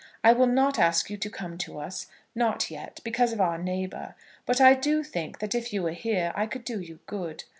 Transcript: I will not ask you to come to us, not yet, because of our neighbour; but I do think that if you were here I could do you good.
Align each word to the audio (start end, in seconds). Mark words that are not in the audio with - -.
I 0.23 0.33
will 0.33 0.47
not 0.47 0.79
ask 0.79 1.11
you 1.11 1.17
to 1.17 1.29
come 1.29 1.59
to 1.59 1.77
us, 1.77 2.07
not 2.33 2.71
yet, 2.71 3.01
because 3.03 3.31
of 3.33 3.39
our 3.39 3.59
neighbour; 3.59 4.15
but 4.47 4.59
I 4.59 4.73
do 4.73 5.03
think 5.03 5.37
that 5.37 5.53
if 5.53 5.71
you 5.71 5.83
were 5.83 5.91
here 5.91 6.33
I 6.35 6.47
could 6.47 6.65
do 6.65 6.79
you 6.81 7.01
good. 7.05 7.43